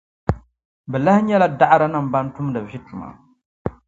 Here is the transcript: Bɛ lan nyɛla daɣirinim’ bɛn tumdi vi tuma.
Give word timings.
Bɛ 0.89 0.97
lan 1.05 1.19
nyɛla 1.25 1.47
daɣirinim’ 1.59 2.07
bɛn 2.13 2.25
tumdi 2.35 2.59
vi 2.67 2.77
tuma. 2.87 3.07